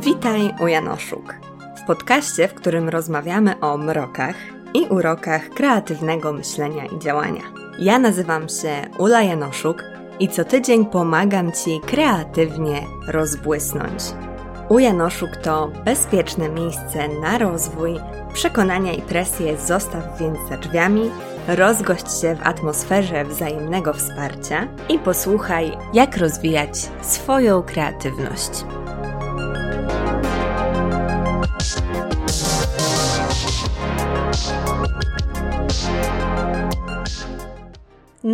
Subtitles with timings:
[0.00, 1.34] Witaj u Janoszuk.
[1.82, 4.36] W podcaście, w którym rozmawiamy o mrokach
[4.74, 7.42] i urokach kreatywnego myślenia i działania.
[7.78, 9.84] Ja nazywam się Ula Janoszuk
[10.20, 14.02] i co tydzień pomagam Ci kreatywnie rozbłysnąć.
[14.68, 18.00] U Janoszuk to bezpieczne miejsce na rozwój,
[18.34, 21.10] przekonania i presję zostaw więc za drzwiami,
[21.48, 28.64] rozgość się w atmosferze wzajemnego wsparcia i posłuchaj, jak rozwijać swoją kreatywność.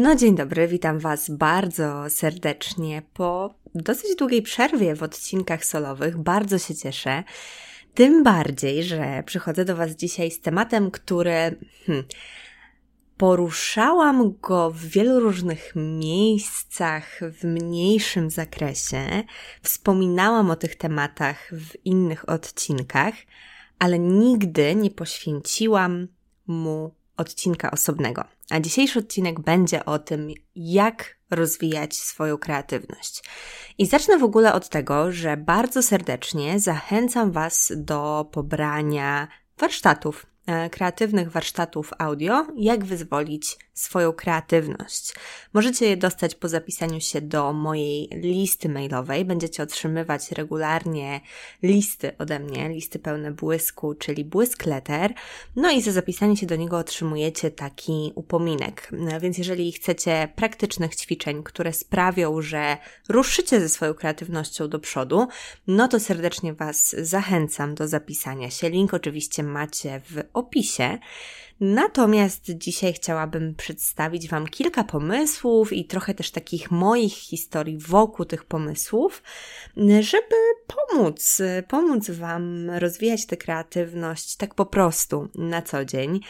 [0.05, 6.19] No dzień dobry, witam Was bardzo serdecznie po dosyć długiej przerwie w odcinkach solowych.
[6.19, 7.25] Bardzo się cieszę.
[7.95, 12.05] Tym bardziej, że przychodzę do Was dzisiaj z tematem, który hmm,
[13.17, 19.23] poruszałam go w wielu różnych miejscach, w mniejszym zakresie.
[19.63, 23.15] Wspominałam o tych tematach w innych odcinkach,
[23.79, 26.09] ale nigdy nie poświęciłam
[26.47, 28.34] mu odcinka osobnego.
[28.51, 33.23] A dzisiejszy odcinek będzie o tym, jak rozwijać swoją kreatywność.
[33.79, 39.29] I zacznę w ogóle od tego, że bardzo serdecznie zachęcam Was do pobrania
[39.59, 45.15] warsztatów E, kreatywnych warsztatów audio, jak wyzwolić swoją kreatywność.
[45.53, 49.25] Możecie je dostać po zapisaniu się do mojej listy mailowej.
[49.25, 51.21] Będziecie otrzymywać regularnie
[51.63, 55.15] listy ode mnie, listy pełne błysku, czyli błysk letter.
[55.57, 58.91] No i za zapisanie się do niego otrzymujecie taki upominek.
[59.21, 62.77] Więc jeżeli chcecie praktycznych ćwiczeń, które sprawią, że
[63.09, 65.29] ruszycie ze swoją kreatywnością do przodu,
[65.67, 68.71] no to serdecznie Was zachęcam do zapisania się.
[68.71, 70.99] Link oczywiście macie w opisie.
[71.61, 78.45] Natomiast dzisiaj chciałabym przedstawić Wam kilka pomysłów i trochę też takich moich historii wokół tych
[78.45, 79.23] pomysłów,
[80.01, 80.37] żeby
[80.67, 86.21] pomóc, pomóc Wam rozwijać tę kreatywność tak po prostu na co dzień.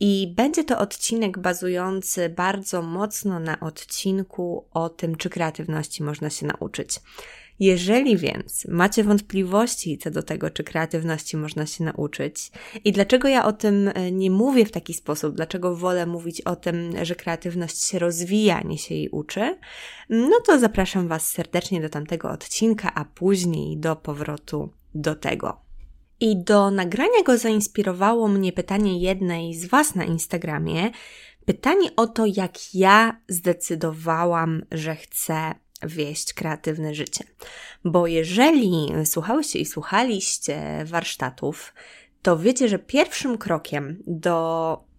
[0.00, 6.46] I będzie to odcinek bazujący bardzo mocno na odcinku o tym, czy kreatywności można się
[6.46, 7.00] nauczyć.
[7.60, 12.50] Jeżeli więc macie wątpliwości co do tego, czy kreatywności można się nauczyć
[12.84, 16.56] i dlaczego ja o tym e, nie mówię w taki sposób, dlaczego wolę mówić o
[16.56, 19.58] tym, że kreatywność się rozwija, nie się jej uczy,
[20.08, 25.60] no to zapraszam Was serdecznie do tamtego odcinka, a później do powrotu do tego.
[26.20, 30.90] I do nagrania go zainspirowało mnie pytanie jednej z Was na Instagramie.
[31.44, 37.24] Pytanie o to, jak ja zdecydowałam, że chcę wieść kreatywne życie.
[37.84, 41.74] Bo jeżeli słuchałyście i słuchaliście warsztatów,
[42.22, 44.89] to wiecie, że pierwszym krokiem do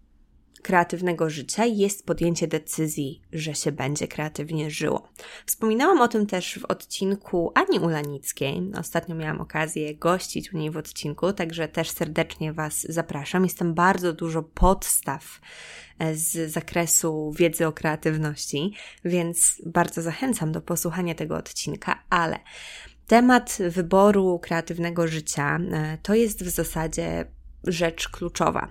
[0.62, 5.08] kreatywnego życia jest podjęcie decyzji, że się będzie kreatywnie żyło.
[5.46, 8.62] Wspominałam o tym też w odcinku Ani Ulanickiej.
[8.78, 13.44] Ostatnio miałam okazję gościć u niej w odcinku, także też serdecznie Was zapraszam.
[13.44, 15.40] Jest tam bardzo dużo podstaw
[15.98, 18.74] e, z zakresu wiedzy o kreatywności,
[19.04, 22.38] więc bardzo zachęcam do posłuchania tego odcinka, ale
[23.06, 27.24] temat wyboru kreatywnego życia e, to jest w zasadzie
[27.64, 28.68] rzecz kluczowa.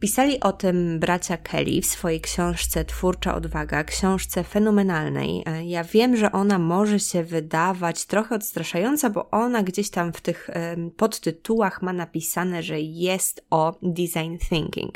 [0.00, 5.42] Pisali o tym bracia Kelly w swojej książce Twórcza Odwaga, książce fenomenalnej.
[5.46, 10.20] E, ja wiem, że ona może się wydawać trochę odstraszająca, bo ona gdzieś tam w
[10.20, 10.50] tych
[10.96, 14.94] podtytułach ma napisane, że jest o design thinking.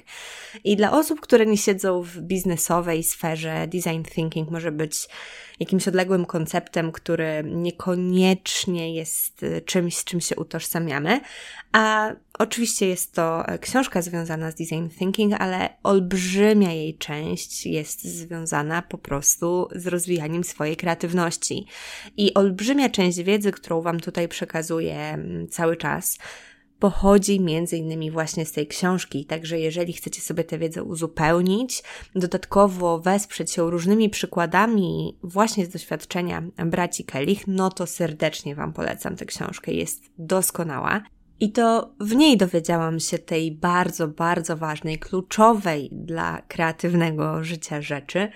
[0.65, 5.09] I dla osób, które nie siedzą w biznesowej sferze, design thinking może być
[5.61, 11.21] jakimś odległym konceptem, który niekoniecznie jest y, czymś, z czym się utożsamiamy.
[11.73, 18.05] A oczywiście jest to e, książka związana z design thinking, ale olbrzymia jej część jest
[18.05, 21.67] związana po prostu z rozwijaniem swojej kreatywności.
[22.17, 26.19] I olbrzymia część wiedzy, którą Wam tutaj przekazuję mm, cały czas,
[26.83, 29.25] pochodzi między innymi właśnie z tej książki.
[29.25, 31.83] Także jeżeli chcecie sobie tę wiedzę uzupełnić,
[32.15, 39.17] dodatkowo wesprzeć się różnymi przykładami właśnie z doświadczenia braci Kellich, no to serdecznie Wam polecam
[39.17, 39.73] tę książkę.
[39.73, 41.03] Jest doskonała.
[41.43, 48.29] I to w niej dowiedziałam się tej bardzo, bardzo ważnej, kluczowej dla kreatywnego życia rzeczy,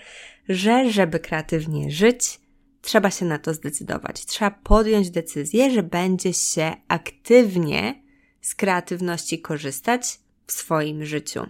[0.49, 2.39] że żeby kreatywnie żyć,
[2.81, 4.25] trzeba się na to zdecydować.
[4.25, 8.03] Trzeba podjąć decyzję, że będzie się aktywnie
[8.41, 11.45] z kreatywności korzystać w swoim życiu.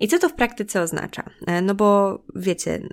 [0.00, 1.30] I co to w praktyce oznacza?
[1.46, 2.88] E, no bo wiecie,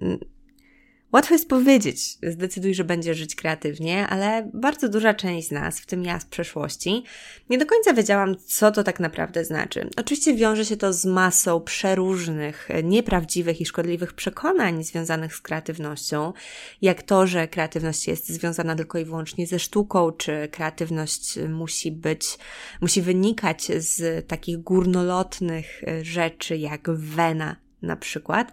[1.14, 5.86] Łatwo jest powiedzieć, zdecyduj, że będziesz żyć kreatywnie, ale bardzo duża część z nas, w
[5.86, 7.04] tym ja z przeszłości,
[7.50, 9.90] nie do końca wiedziałam, co to tak naprawdę znaczy.
[9.98, 16.34] Oczywiście wiąże się to z masą przeróżnych, nieprawdziwych i szkodliwych przekonań związanych z kreatywnością,
[16.82, 22.38] jak to, że kreatywność jest związana tylko i wyłącznie ze sztuką, czy kreatywność musi być,
[22.82, 28.52] musi wynikać z takich górnolotnych rzeczy, jak wena na przykład.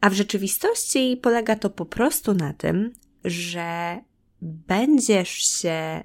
[0.00, 2.92] A w rzeczywistości polega to po prostu na tym,
[3.24, 3.98] że
[4.42, 6.02] będziesz się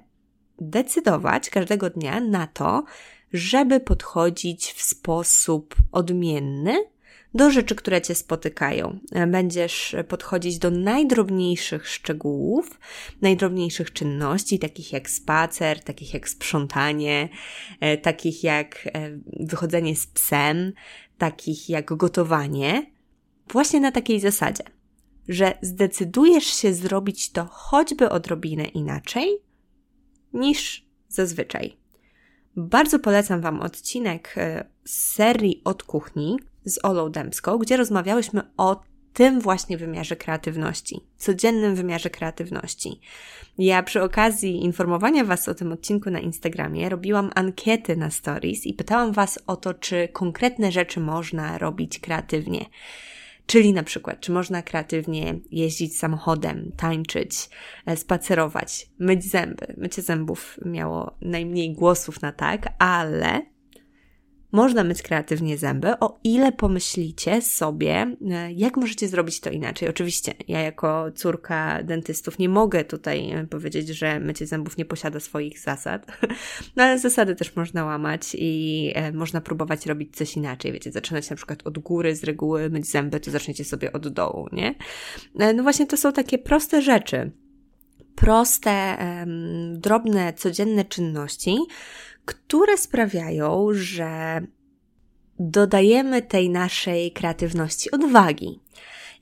[0.60, 2.84] decydować każdego dnia na to,
[3.32, 6.84] żeby podchodzić w sposób odmienny
[7.34, 8.98] do rzeczy, które cię spotykają.
[9.28, 12.80] Będziesz podchodzić do najdrobniejszych szczegółów,
[13.22, 17.28] najdrobniejszych czynności, takich jak spacer, takich jak sprzątanie,
[17.80, 19.10] e, takich jak e,
[19.40, 20.72] wychodzenie z psem,
[21.18, 22.95] takich jak gotowanie,
[23.48, 24.64] właśnie na takiej zasadzie,
[25.28, 29.38] że zdecydujesz się zrobić to choćby odrobinę inaczej
[30.32, 31.76] niż zazwyczaj.
[32.56, 38.80] Bardzo polecam Wam odcinek e, z serii od kuchni z Olą Dębską, gdzie rozmawiałyśmy o
[39.12, 43.00] tym właśnie wymiarze kreatywności, codziennym wymiarze kreatywności.
[43.58, 48.74] Ja przy okazji informowania Was o tym odcinku na Instagramie robiłam ankiety na stories i
[48.74, 52.64] pytałam Was o to, czy konkretne rzeczy można robić kreatywnie.
[53.46, 57.48] Czyli na przykład, czy można kreatywnie jeździć samochodem, tańczyć,
[57.86, 59.74] e, spacerować, myć zęby.
[59.76, 63.55] Mycie zębów miało najmniej głosów na tak, ale
[64.56, 69.88] można myć kreatywnie zęby, o ile pomyślicie sobie, e, jak możecie zrobić to inaczej.
[69.88, 75.20] Oczywiście, ja jako córka dentystów nie mogę tutaj e, powiedzieć, że mycie zębów nie posiada
[75.20, 76.06] swoich zasad,
[76.76, 80.72] no ale zasady też można łamać i e, można próbować robić coś inaczej.
[80.72, 84.48] Wiecie, zaczynać na przykład od góry, z reguły myć zęby, to zaczniecie sobie od dołu,
[84.52, 84.74] nie?
[85.54, 87.30] No właśnie to są takie proste rzeczy
[88.16, 88.96] proste,
[89.72, 91.58] drobne, codzienne czynności,
[92.26, 94.40] które sprawiają, że
[95.38, 98.60] dodajemy tej naszej kreatywności odwagi.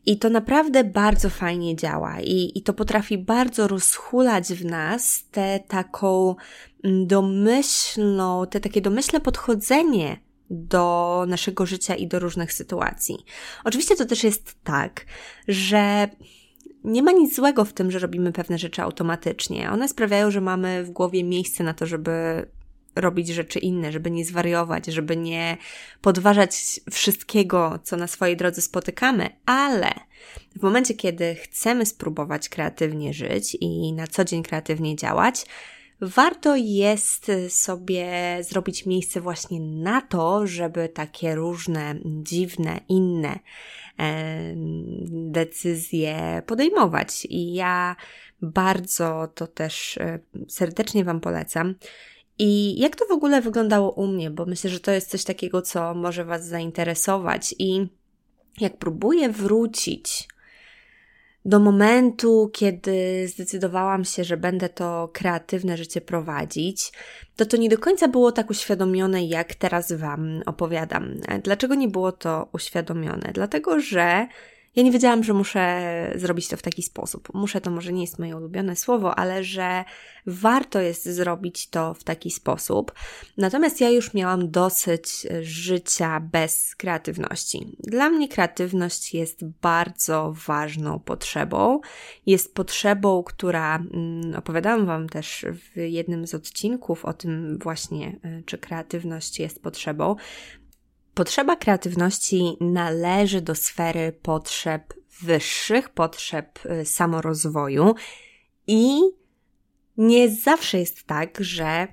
[0.06, 5.60] I to naprawdę bardzo fajnie działa i, i to potrafi bardzo rozhulać w nas tę
[5.68, 6.36] taką
[6.84, 10.16] mm, domyślną, te takie domyślne podchodzenie
[10.50, 13.16] do naszego życia i do różnych sytuacji.
[13.64, 15.06] Oczywiście to też jest tak,
[15.48, 16.08] że
[16.84, 19.70] nie ma nic złego w tym, że robimy pewne rzeczy automatycznie.
[19.70, 22.46] One sprawiają, że mamy w głowie miejsce na to, żeby
[22.96, 25.56] robić rzeczy inne, żeby nie zwariować, żeby nie
[26.00, 29.90] podważać wszystkiego, co na swojej drodze spotykamy, ale
[30.56, 35.46] w momencie, kiedy chcemy spróbować kreatywnie żyć i na co dzień kreatywnie działać,
[36.00, 43.38] warto jest sobie zrobić miejsce właśnie na to, żeby takie różne dziwne, inne
[45.10, 47.26] decyzje podejmować.
[47.30, 47.96] I ja
[48.42, 50.18] bardzo to też e,
[50.48, 51.74] serdecznie Wam polecam.
[52.38, 55.62] I jak to w ogóle wyglądało u mnie, bo myślę, że to jest coś takiego,
[55.62, 57.54] co może Was zainteresować.
[57.58, 57.86] I
[58.60, 60.28] jak próbuję wrócić
[61.44, 66.92] do momentu, kiedy zdecydowałam się, że będę to kreatywne życie prowadzić,
[67.36, 71.14] to to nie do końca było tak uświadomione, jak teraz Wam opowiadam.
[71.42, 73.30] Dlaczego nie było to uświadomione?
[73.34, 74.26] Dlatego, że
[74.76, 77.28] ja nie wiedziałam, że muszę zrobić to w taki sposób.
[77.34, 79.84] Muszę to może nie jest moje ulubione słowo, ale że
[80.26, 82.92] warto jest zrobić to w taki sposób.
[83.36, 87.76] Natomiast ja już miałam dosyć życia bez kreatywności.
[87.78, 91.80] Dla mnie kreatywność jest bardzo ważną potrzebą.
[92.26, 98.42] Jest potrzebą, która mm, opowiadałam Wam też w jednym z odcinków o tym właśnie, y,
[98.46, 100.16] czy kreatywność jest potrzebą.
[101.14, 107.94] Potrzeba kreatywności należy do sfery potrzeb wyższych, potrzeb y, samorozwoju
[108.66, 109.00] i
[109.96, 111.88] nie zawsze jest tak, że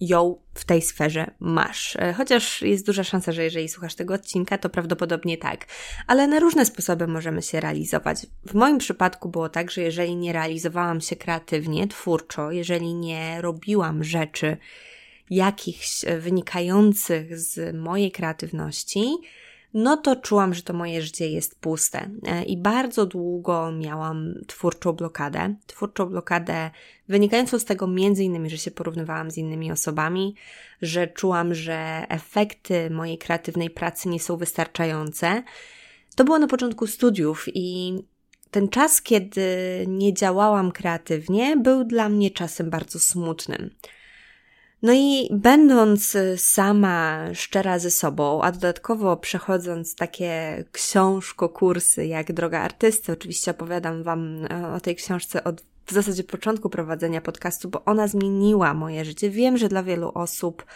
[0.00, 1.96] ją w tej sferze masz.
[1.96, 5.66] Y, chociaż jest duża szansa, że jeżeli słuchasz tego odcinka, to prawdopodobnie tak.
[6.06, 8.26] Ale na różne sposoby możemy się realizować.
[8.46, 14.04] W moim przypadku było tak, że jeżeli nie realizowałam się kreatywnie, twórczo, jeżeli nie robiłam
[14.04, 14.56] rzeczy,
[15.30, 19.16] jakichś e, wynikających z mojej kreatywności,
[19.74, 22.10] no to czułam, że to moje życie jest puste.
[22.26, 25.54] E, I bardzo długo miałam twórczą blokadę.
[25.66, 26.70] Twórczą blokadę
[27.08, 30.34] wynikającą z tego między innymi, że się porównywałam z innymi osobami,
[30.82, 35.42] że czułam, że efekty mojej kreatywnej pracy nie są wystarczające.
[36.16, 37.94] To było na początku studiów i
[38.50, 39.46] ten czas, kiedy
[39.88, 43.70] nie działałam kreatywnie, był dla mnie czasem bardzo smutnym.
[44.82, 52.60] No i będąc sama szczera ze sobą, a dodatkowo przechodząc takie książko, kursy jak Droga
[52.60, 57.84] Artysty, oczywiście opowiadam Wam e, o tej książce od w zasadzie początku prowadzenia podcastu, bo
[57.84, 59.30] ona zmieniła moje życie.
[59.30, 60.66] Wiem, że dla wielu osób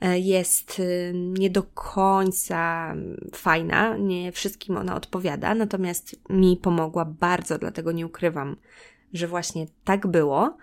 [0.00, 2.94] e, jest e, nie do końca
[3.34, 8.56] fajna, nie wszystkim ona odpowiada, natomiast mi pomogła bardzo, dlatego nie ukrywam,
[9.12, 10.56] że właśnie tak było.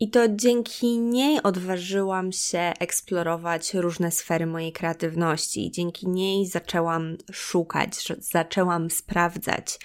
[0.00, 5.70] I to dzięki niej odważyłam się eksplorować różne sfery mojej kreatywności.
[5.70, 9.78] Dzięki niej zaczęłam szukać, zaczęłam sprawdzać,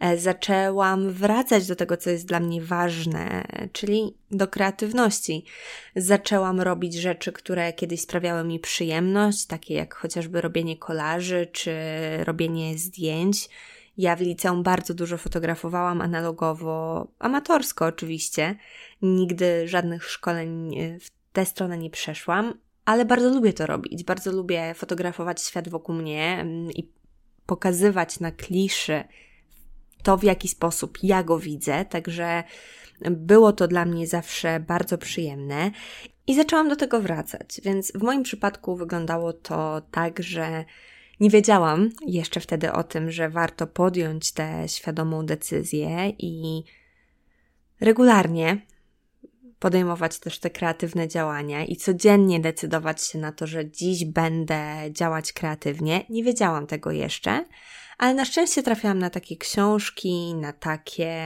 [0.00, 5.44] e, zaczęłam wracać do tego, co jest dla mnie ważne, czyli do kreatywności.
[5.96, 11.74] Zaczęłam robić rzeczy, które kiedyś sprawiały mi przyjemność, takie jak chociażby robienie kolaży czy
[12.24, 13.48] robienie zdjęć
[13.96, 18.56] ja w liceum bardzo dużo fotografowałam analogowo, amatorsko oczywiście.
[19.02, 22.54] Nigdy żadnych szkoleń e, w tę stronę nie przeszłam,
[22.84, 24.04] ale bardzo lubię to robić.
[24.04, 26.88] Bardzo lubię fotografować świat wokół mnie mm, i
[27.46, 29.04] pokazywać na kliszy
[30.02, 31.84] to, w jaki sposób ja go widzę.
[31.84, 32.44] Także
[33.10, 35.70] było to dla mnie zawsze bardzo przyjemne.
[36.26, 40.64] I zaczęłam do tego wracać, więc w moim przypadku wyglądało to tak, że
[41.20, 46.64] nie wiedziałam jeszcze wtedy o tym, że warto podjąć tę świadomą decyzję i
[47.80, 48.66] regularnie
[49.62, 55.32] podejmować też te kreatywne działania i codziennie decydować się na to, że dziś będę działać
[55.32, 56.04] kreatywnie.
[56.10, 57.44] Nie wiedziałam tego jeszcze,
[57.98, 61.22] ale na szczęście trafiłam na takie książki, na takie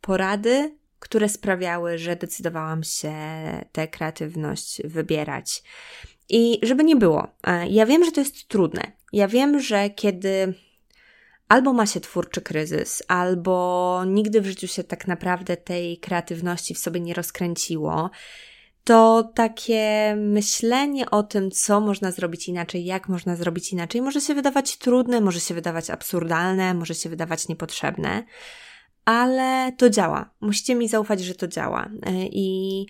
[0.00, 3.14] porady, które sprawiały, że decydowałam się
[3.72, 5.62] tę kreatywność wybierać.
[6.28, 8.92] I żeby nie było, e, ja wiem, że to jest trudne.
[9.12, 10.54] Ja wiem, że kiedy
[11.48, 16.78] albo ma się twórczy kryzys, albo nigdy w życiu się tak naprawdę tej kreatywności w
[16.78, 18.10] sobie nie rozkręciło,
[18.84, 24.34] to takie myślenie o tym, co można zrobić inaczej, jak można zrobić inaczej, może się
[24.34, 28.24] wydawać trudne, może się wydawać absurdalne, może się wydawać niepotrzebne,
[29.04, 30.30] ale to działa.
[30.40, 31.90] Musicie mi zaufać, że to działa.
[32.06, 32.86] E, I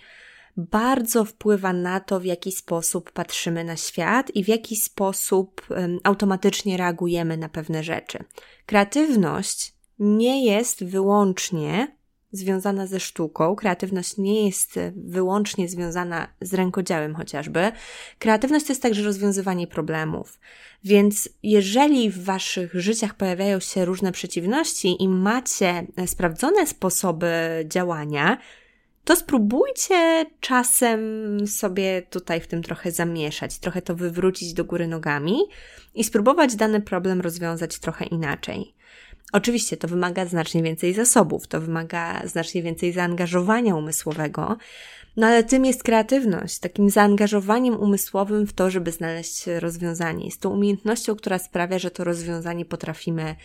[0.57, 5.67] bardzo wpływa na to, w jaki sposób patrzymy na świat i w jaki sposób
[6.03, 8.19] automatycznie reagujemy na pewne rzeczy.
[8.65, 11.95] Kreatywność nie jest wyłącznie
[12.31, 17.71] związana ze sztuką, kreatywność nie jest wyłącznie związana z rękodziełem chociażby.
[18.19, 20.39] Kreatywność to jest także rozwiązywanie problemów.
[20.83, 27.29] Więc jeżeli w waszych życiach pojawiają się różne przeciwności i macie sprawdzone sposoby
[27.65, 28.37] działania,
[29.05, 30.99] to spróbujcie czasem
[31.47, 35.37] sobie tutaj w tym trochę zamieszać, trochę to wywrócić do góry nogami
[35.95, 38.75] i spróbować dany problem rozwiązać trochę inaczej.
[39.33, 44.57] Oczywiście to wymaga znacznie więcej zasobów, to wymaga znacznie więcej zaangażowania umysłowego,
[45.17, 50.25] no ale tym jest kreatywność, takim zaangażowaniem umysłowym w to, żeby znaleźć rozwiązanie.
[50.25, 53.35] Jest to umiejętnością, która sprawia, że to rozwiązanie potrafimy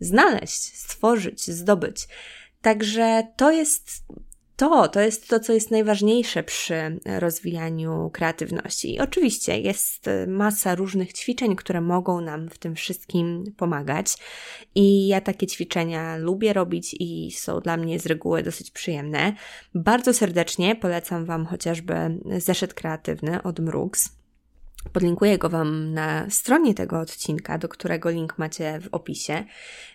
[0.00, 2.08] znaleźć, stworzyć, zdobyć.
[2.62, 4.04] Także to jest
[4.56, 8.94] to, to jest to, co jest najważniejsze przy rozwijaniu kreatywności.
[8.94, 14.16] I oczywiście jest masa różnych ćwiczeń, które mogą nam w tym wszystkim pomagać.
[14.74, 19.32] I ja takie ćwiczenia lubię robić i są dla mnie z reguły dosyć przyjemne.
[19.74, 21.94] Bardzo serdecznie polecam Wam chociażby
[22.38, 24.23] zeszyt kreatywny od Mrugs
[24.92, 29.44] Podlinkuję go Wam na stronie tego odcinka, do którego link macie w opisie.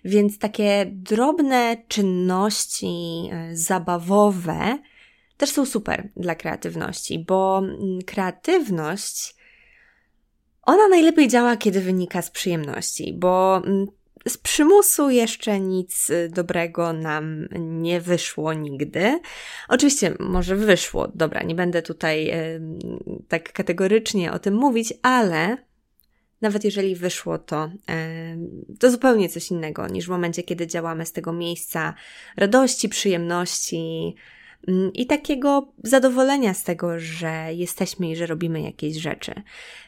[0.05, 4.77] Więc takie drobne czynności e, zabawowe
[5.37, 9.35] też są super dla kreatywności, bo mm, kreatywność
[10.61, 13.85] ona najlepiej działa, kiedy wynika z przyjemności, bo mm,
[14.27, 19.19] z przymusu jeszcze nic y, dobrego nam nie wyszło nigdy.
[19.67, 22.31] Oczywiście, może wyszło, dobra, nie będę tutaj
[23.27, 25.57] tak kategorycznie o tym mówić, ale
[26.41, 27.71] nawet jeżeli wyszło to,
[28.79, 31.93] to zupełnie coś innego niż w momencie, kiedy działamy z tego miejsca
[32.37, 34.15] radości, przyjemności,
[34.93, 39.33] i takiego zadowolenia z tego, że jesteśmy i że robimy jakieś rzeczy.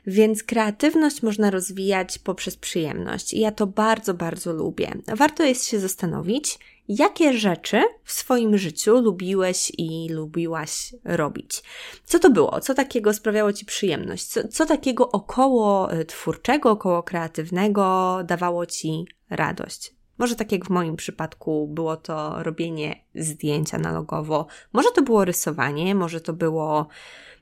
[0.07, 4.91] Więc kreatywność można rozwijać poprzez przyjemność i ja to bardzo, bardzo lubię.
[5.07, 11.63] Warto jest się zastanowić, jakie rzeczy w swoim życiu lubiłeś i lubiłaś robić.
[12.05, 12.59] Co to było?
[12.61, 14.25] Co takiego sprawiało Ci przyjemność?
[14.25, 20.00] Co, co takiego około e, twórczego, około kreatywnego dawało Ci radość?
[20.21, 25.95] Może tak jak w moim przypadku było to robienie zdjęć analogowo, może to było rysowanie,
[25.95, 26.87] może to było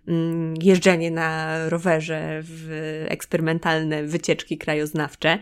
[0.08, 5.40] mm, jeżdżenie na rowerze w eksperymentalne wycieczki krajoznawcze.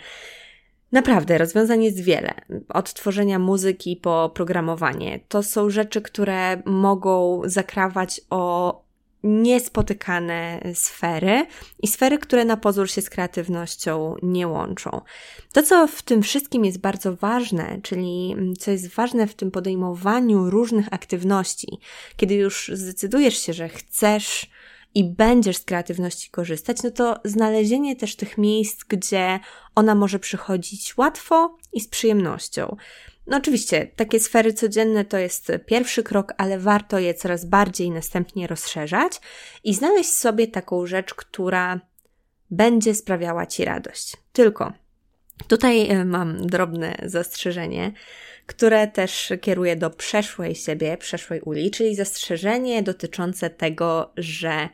[0.91, 2.33] Naprawdę, rozwiązań jest wiele.
[2.69, 5.19] Od tworzenia muzyki po programowanie.
[5.27, 8.86] To są rzeczy, które mogą zakrawać o
[9.27, 11.45] niespotykane sfery
[11.83, 15.01] i sfery, które na pozór się z kreatywnością nie łączą.
[15.53, 20.49] To, co w tym wszystkim jest bardzo ważne, czyli co jest ważne w tym podejmowaniu
[20.49, 21.79] różnych aktywności,
[22.15, 24.49] kiedy już zdecydujesz się, że chcesz
[24.95, 29.39] i będziesz z kreatywności korzystać, no to znalezienie też tych miejsc, gdzie
[29.75, 32.75] ona może przychodzić łatwo i z przyjemnością.
[33.27, 38.47] No oczywiście, takie sfery codzienne to jest pierwszy krok, ale warto je coraz bardziej następnie
[38.47, 39.21] rozszerzać
[39.63, 41.79] i znaleźć sobie taką rzecz, która
[42.51, 44.17] będzie sprawiała Ci radość.
[44.33, 44.73] Tylko
[45.47, 47.91] tutaj e, mam drobne zastrzeżenie,
[48.45, 54.69] które też kieruję do przeszłej siebie, przeszłej uli, czyli zastrzeżenie dotyczące tego, że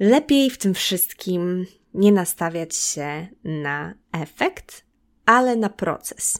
[0.00, 4.84] lepiej w tym wszystkim nie nastawiać się na efekt,
[5.26, 6.38] ale na proces.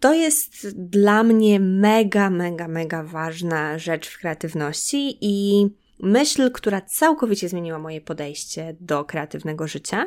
[0.00, 5.66] To jest dla mnie mega, mega, mega ważna rzecz w kreatywności i
[6.00, 10.06] myśl, która całkowicie zmieniła moje podejście do kreatywnego życia,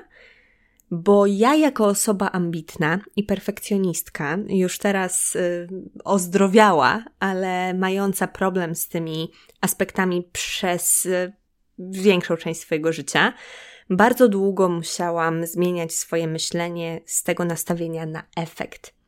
[0.91, 5.67] bo ja jako osoba ambitna i perfekcjonistka, już teraz y,
[6.03, 9.31] ozdrowiała, ale mająca problem z tymi
[9.62, 11.33] aspektami przez y,
[11.79, 13.33] większą część swojego życia,
[13.89, 19.00] bardzo długo musiałam zmieniać swoje myślenie z tego nastawienia na efekt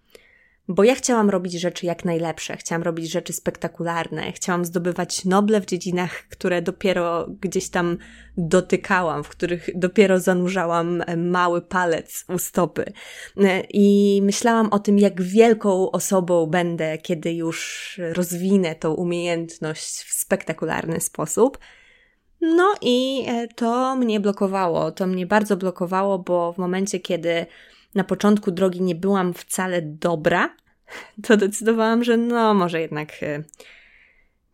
[0.68, 5.66] bo ja chciałam robić rzeczy jak najlepsze, chciałam robić rzeczy spektakularne, chciałam zdobywać noble w
[5.66, 7.98] dziedzinach, które dopiero gdzieś tam
[8.38, 12.94] dotykałam, w których dopiero zanurzałam mały palec u stopy.
[13.70, 21.02] I myślałam o tym, jak wielką osobą będę, kiedy już rozwinę tą umiejętność w spektakularny
[21.02, 21.58] sposób.
[22.42, 27.46] No i e, to mnie blokowało, to mnie bardzo blokowało, bo w momencie, kiedy
[27.96, 30.56] na początku drogi nie byłam wcale dobra,
[31.24, 33.44] to decydowałam, że no, może jednak, e,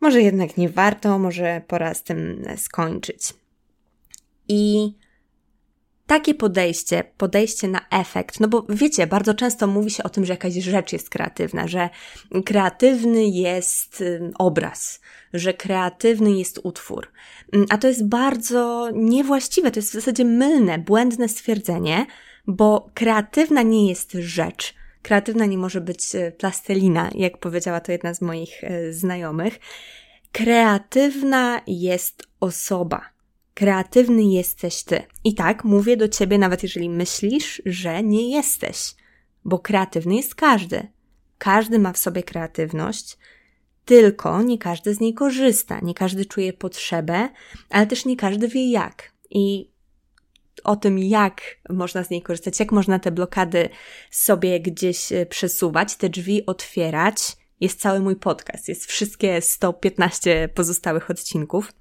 [0.00, 3.34] może jednak nie warto, może pora z tym skończyć.
[4.48, 4.92] I
[6.06, 10.32] takie podejście, podejście na efekt, no bo wiecie, bardzo często mówi się o tym, że
[10.32, 11.90] jakaś rzecz jest kreatywna, że
[12.44, 14.04] kreatywny jest
[14.38, 15.00] obraz,
[15.32, 17.12] że kreatywny jest utwór.
[17.52, 22.06] Mm, a to jest bardzo niewłaściwe, to jest w zasadzie mylne, błędne stwierdzenie,
[22.46, 24.74] bo kreatywna nie jest rzecz.
[25.02, 29.58] Kreatywna nie może być e, plastelina, jak powiedziała to jedna z moich e, znajomych.
[30.32, 33.00] Kreatywna jest osoba.
[33.54, 35.02] Kreatywny jesteś ty.
[35.24, 38.94] I tak mówię do ciebie, nawet jeżeli myślisz, że nie jesteś,
[39.44, 40.88] bo kreatywny jest każdy.
[41.38, 43.18] Każdy ma w sobie kreatywność,
[43.84, 47.28] tylko nie każdy z niej korzysta, nie każdy czuje potrzebę,
[47.70, 49.12] ale też nie każdy wie jak.
[49.30, 49.70] I
[50.64, 53.68] o tym, jak można z niej korzystać, jak można te blokady
[54.10, 61.10] sobie gdzieś e, przesuwać, te drzwi otwierać, jest cały mój podcast, jest wszystkie 115 pozostałych
[61.10, 61.72] odcinków.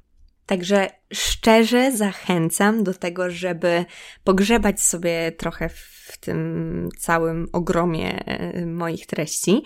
[0.46, 3.86] Także szczerze zachęcam do tego, żeby
[4.24, 9.64] pogrzebać sobie trochę w tym całym ogromie e, moich treści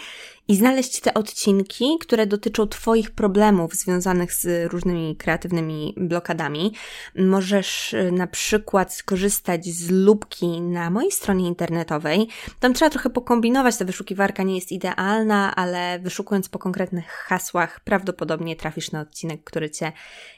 [0.47, 6.73] i znaleźć te odcinki, które dotyczą Twoich problemów związanych z różnymi kreatywnymi blokadami.
[7.15, 12.27] Możesz e, na przykład skorzystać z lubki na mojej stronie internetowej.
[12.59, 18.55] Tam trzeba trochę pokombinować, ta wyszukiwarka nie jest idealna, ale wyszukując po konkretnych hasłach, prawdopodobnie
[18.55, 19.91] trafisz na odcinek, który Cię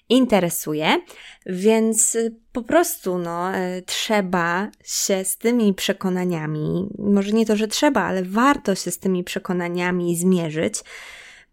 [0.10, 0.95] interesuje.
[1.46, 7.68] Więc e, po prostu, no, e, trzeba się z tymi przekonaniami, może nie to, że
[7.68, 10.76] trzeba, ale warto się z tymi przekonaniami zmierzyć,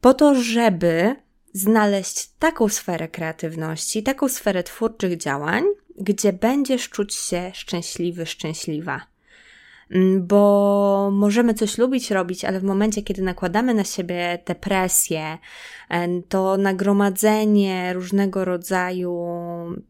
[0.01, 1.17] po to, żeby
[1.53, 5.65] znaleźć taką sferę kreatywności, taką sferę twórczych działań,
[5.99, 9.12] gdzie będziesz czuć się szczęśliwy, szczęśliwa.
[9.91, 15.39] Mm, bo możemy coś lubić robić, ale w momencie, kiedy nakładamy na siebie te presje,
[16.29, 19.27] to nagromadzenie różnego rodzaju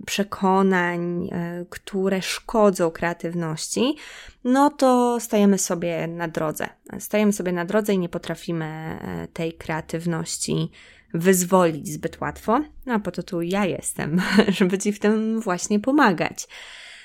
[0.06, 3.96] przekonań, e, które szkodzą kreatywności,
[4.44, 6.68] no to stajemy sobie na drodze.
[6.98, 10.70] Stajemy sobie na drodze i nie potrafimy e, tej kreatywności
[11.14, 12.60] wyzwolić zbyt łatwo.
[12.86, 14.22] No a po to tu ja jestem,
[14.58, 16.48] żeby Ci w tym właśnie pomagać.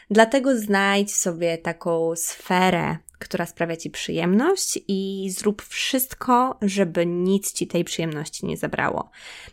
[0.10, 7.68] Dlatego znajdź sobie taką sferę, która sprawia Ci przyjemność i zrób wszystko, żeby nic Ci
[7.68, 9.10] tej przyjemności nie zabrało.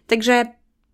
[0.06, 0.44] Także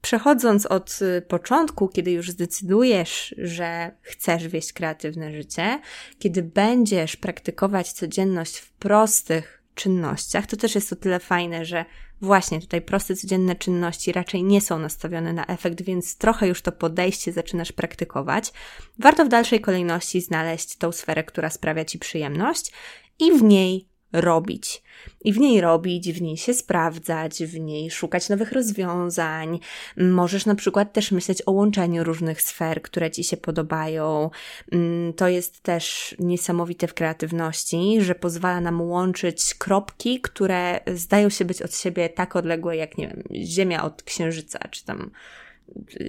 [0.00, 5.80] przechodząc od początku, kiedy już zdecydujesz, że chcesz wieść kreatywne życie,
[6.18, 11.84] kiedy będziesz praktykować codzienność w prostych czynnościach, to też jest o tyle fajne, że
[12.22, 16.72] Właśnie tutaj proste codzienne czynności raczej nie są nastawione na efekt, więc trochę już to
[16.72, 18.52] podejście zaczynasz praktykować.
[18.98, 22.72] Warto w dalszej kolejności znaleźć tą sferę, która sprawia Ci przyjemność
[23.18, 24.82] i w niej robić.
[25.24, 29.60] I w niej robić, w niej się sprawdzać, w niej szukać nowych rozwiązań.
[29.96, 34.30] Możesz na przykład też myśleć o łączeniu różnych sfer, które ci się podobają.
[34.72, 41.44] Mm, to jest też niesamowite w kreatywności, że pozwala nam łączyć kropki, które zdają się
[41.44, 45.10] być od siebie tak odległe, jak nie wiem, Ziemia od Księżyca, czy tam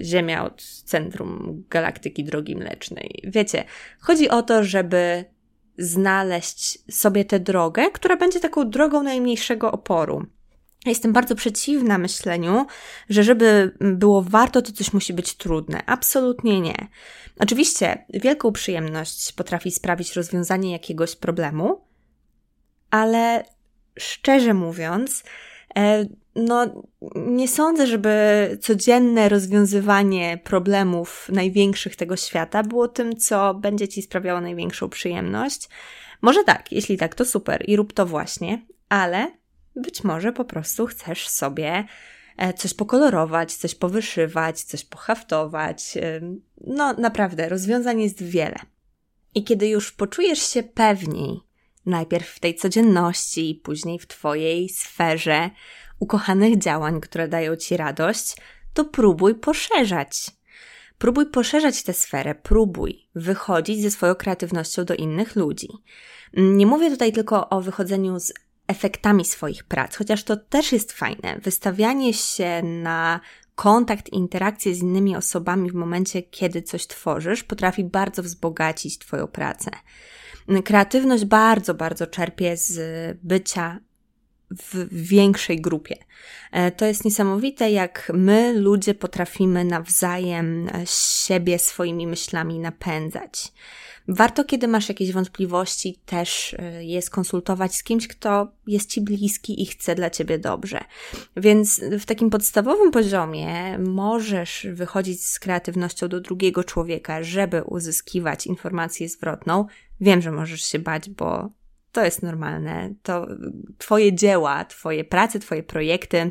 [0.02, 3.22] Ziemia od centrum galaktyki drogi mlecznej.
[3.24, 3.64] Wiecie,
[4.00, 5.24] chodzi o to, żeby
[5.78, 10.26] znaleźć sobie tę drogę, która będzie taką drogą najmniejszego oporu.
[10.86, 12.66] Jestem bardzo przeciwna myśleniu,
[13.08, 15.82] że żeby było warto, to coś musi być trudne.
[15.86, 16.88] Absolutnie nie.
[17.38, 21.84] Oczywiście, wielką przyjemność potrafi sprawić rozwiązanie jakiegoś problemu,
[22.90, 23.44] ale
[23.98, 25.24] szczerze mówiąc,
[25.76, 26.82] e, no,
[27.16, 34.40] nie sądzę, żeby codzienne rozwiązywanie problemów największych tego świata było tym, co będzie ci sprawiało
[34.40, 35.68] największą przyjemność.
[36.22, 39.32] Może tak, jeśli tak, to super i rób to właśnie, ale
[39.76, 41.84] być może po prostu chcesz sobie
[42.36, 45.98] e, coś pokolorować, coś powyszywać, coś pohaftować.
[46.66, 48.58] No, naprawdę, rozwiązań jest wiele.
[49.34, 51.40] I kiedy już poczujesz się pewniej,
[51.86, 55.50] najpierw w tej codzienności, później w Twojej sferze,
[56.02, 58.36] ukochanych działań, które dają Ci radość,
[58.74, 60.30] to próbuj poszerzać.
[60.98, 65.68] Próbuj poszerzać tę sferę, próbuj wychodzić ze swoją kreatywnością do innych ludzi.
[66.36, 68.32] Nie mówię tutaj tylko o wychodzeniu z
[68.66, 71.38] efektami swoich prac, chociaż to też jest fajne.
[71.42, 73.20] Wystawianie się na
[73.54, 79.70] kontakt, interakcję z innymi osobami w momencie, kiedy coś tworzysz, potrafi bardzo wzbogacić Twoją pracę.
[80.64, 82.78] Kreatywność bardzo, bardzo czerpie z
[83.22, 83.80] bycia
[84.58, 85.96] w większej grupie.
[86.52, 93.52] E, to jest niesamowite, jak my, ludzie, potrafimy nawzajem e, siebie swoimi myślami napędzać.
[94.08, 99.62] Warto, kiedy masz jakieś wątpliwości, też e, je skonsultować z kimś, kto jest ci bliski
[99.62, 100.80] i chce dla ciebie dobrze.
[101.36, 109.08] Więc w takim podstawowym poziomie możesz wychodzić z kreatywnością do drugiego człowieka, żeby uzyskiwać informację
[109.08, 109.66] zwrotną.
[110.00, 111.50] Wiem, że możesz się bać, bo
[111.92, 112.94] to jest normalne.
[113.02, 113.26] To
[113.78, 116.30] Twoje dzieła, Twoje prace, Twoje projekty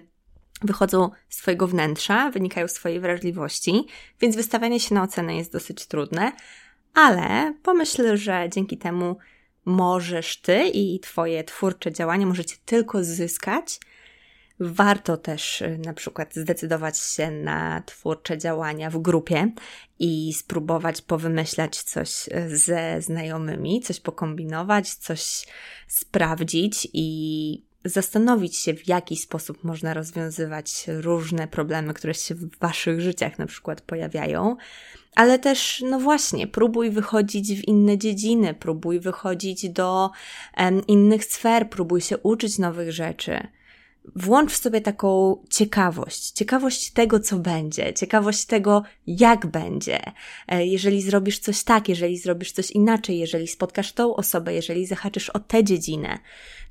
[0.61, 3.85] wychodzą z Twojego wnętrza, wynikają z Twojej wrażliwości,
[4.21, 6.31] więc wystawianie się na ocenę jest dosyć trudne,
[6.93, 9.17] ale pomyśl, że dzięki temu
[9.65, 13.79] możesz Ty i Twoje twórcze działania możecie tylko zyskać
[14.63, 19.51] Warto też y, na przykład zdecydować się na twórcze działania w grupie
[19.99, 25.45] i spróbować powymyślać coś y, ze znajomymi, coś pokombinować, coś
[25.87, 33.01] sprawdzić i zastanowić się, w jaki sposób można rozwiązywać różne problemy, które się w waszych
[33.01, 34.55] życiach na przykład pojawiają.
[35.15, 40.09] Ale też, no właśnie, próbuj wychodzić w inne dziedziny, próbuj wychodzić do
[40.57, 43.47] um, innych sfer, próbuj się uczyć nowych rzeczy
[44.15, 49.99] włącz w sobie taką ciekawość, ciekawość tego, co będzie, ciekawość tego, jak będzie.
[50.47, 55.29] E, jeżeli zrobisz coś tak, jeżeli zrobisz coś inaczej, jeżeli spotkasz tą osobę, jeżeli zahaczysz
[55.29, 56.19] o tę dziedzinę,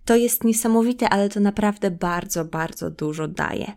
[0.05, 3.73] to jest niesamowite, ale to naprawdę bardzo, bardzo dużo daje.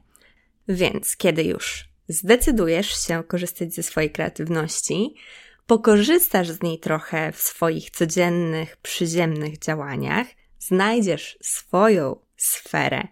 [0.67, 5.15] Więc kiedy już zdecydujesz się korzystać ze swojej kreatywności,
[5.67, 10.27] pokorzystasz z niej trochę w swoich codziennych, przyziemnych działaniach,
[10.59, 13.07] znajdziesz swoją sferę,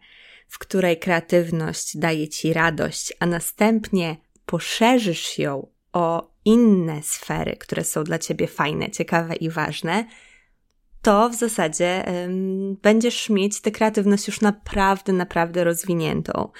[0.51, 8.03] w której kreatywność daje ci radość, a następnie poszerzysz ją o inne sfery, które są
[8.03, 10.05] dla ciebie fajne, ciekawe i ważne,
[11.01, 12.05] to w zasadzie
[12.81, 16.51] będziesz mieć tę kreatywność już naprawdę, naprawdę rozwiniętą.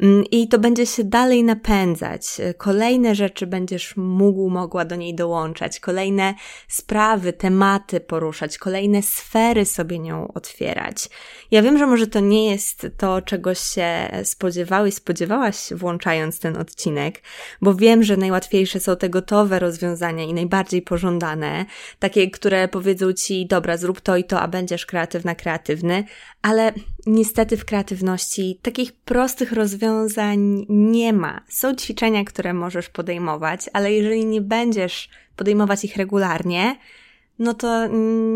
[0.00, 2.26] Mm, I to będzie się dalej napędzać.
[2.56, 6.34] Kolejne rzeczy będziesz mógł, mogła do niej dołączać, kolejne
[6.68, 11.08] sprawy, tematy poruszać, kolejne sfery sobie nią otwierać.
[11.50, 17.22] Ja wiem, że może to nie jest to, czego się spodziewałeś, spodziewałaś, włączając ten odcinek,
[17.62, 21.66] bo wiem, że najłatwiejsze są te gotowe rozwiązania i najbardziej pożądane,
[21.98, 26.04] takie, które powiedzą ci, dobra, zrób to i to, a będziesz kreatywna, kreatywny,
[26.42, 26.72] ale
[27.06, 29.83] niestety w kreatywności takich prostych rozwiązań
[30.68, 31.40] nie ma.
[31.48, 36.76] Są ćwiczenia, które możesz podejmować, ale jeżeli nie będziesz podejmować ich regularnie,
[37.38, 37.86] no to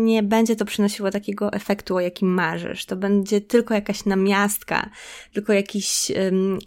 [0.03, 2.85] nie będzie to przynosiło takiego efektu, o jakim marzysz.
[2.85, 4.89] To będzie tylko jakaś namiastka,
[5.33, 6.11] tylko jakiś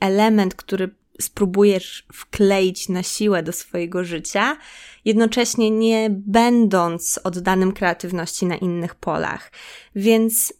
[0.00, 0.90] element, który
[1.20, 4.56] spróbujesz wkleić na siłę do swojego życia,
[5.04, 9.52] jednocześnie nie będąc oddanym kreatywności na innych polach.
[9.96, 10.52] Więc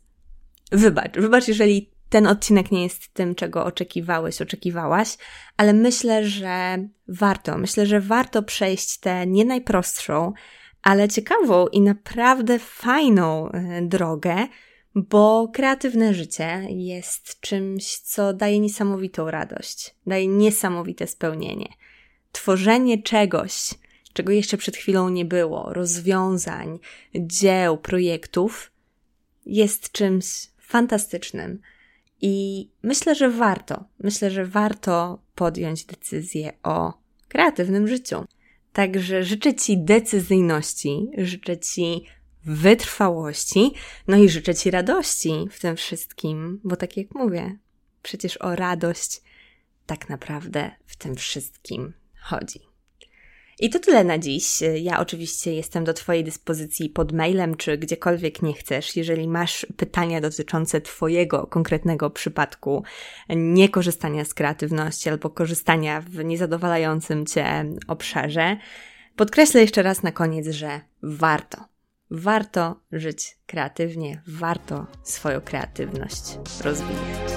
[0.72, 5.16] Wybacz, wybacz, jeżeli ten odcinek nie jest tym, czego oczekiwałeś, oczekiwałaś,
[5.56, 7.58] ale myślę, że warto.
[7.58, 10.32] Myślę, że warto przejść tę nie najprostszą,
[10.82, 14.46] ale ciekawą i naprawdę fajną e, drogę,
[14.94, 21.68] Bo kreatywne życie jest czymś, co daje niesamowitą radość, daje niesamowite spełnienie.
[22.32, 23.74] Tworzenie czegoś,
[24.12, 26.78] czego jeszcze przed chwilą nie było, rozwiązań,
[27.14, 28.72] dzieł, projektów,
[29.46, 30.24] jest czymś
[30.58, 31.60] fantastycznym.
[32.22, 36.92] I myślę, że warto, myślę, że warto podjąć decyzję o
[37.28, 38.24] kreatywnym życiu.
[38.72, 42.04] Także życzę Ci decyzyjności, życzę Ci
[42.44, 43.72] wytrwałości,
[44.08, 47.58] no i życzę Ci radości w tym wszystkim, bo tak jak mówię,
[48.02, 49.22] przecież o radość
[49.86, 52.71] tak naprawdę w tym wszystkim chodzi.
[53.62, 54.60] I to tyle na dziś.
[54.82, 58.96] Ja oczywiście jestem do Twojej dyspozycji pod mailem, czy gdziekolwiek nie chcesz.
[58.96, 62.84] Jeżeli masz pytania dotyczące Twojego konkretnego przypadku
[63.28, 68.56] niekorzystania z kreatywności albo korzystania w niezadowalającym Cię obszarze,
[69.16, 71.64] podkreślę jeszcze raz na koniec, że warto.
[72.10, 77.32] Warto żyć kreatywnie, warto swoją kreatywność rozwijać.